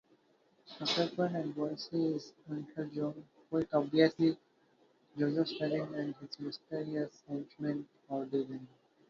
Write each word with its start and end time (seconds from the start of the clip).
A 0.79 0.85
frequent 0.87 1.35
adversary 1.35 2.15
is 2.15 2.33
"Uncle 2.49 2.85
Joe"-quite 2.87 3.67
obviously 3.71 4.35
Joseph 5.15 5.49
Stalin-and 5.49 6.15
his 6.15 6.57
marionette 6.71 7.13
henchman, 7.27 7.87
"Howdy 8.09 8.39
Ivan". 8.39 8.67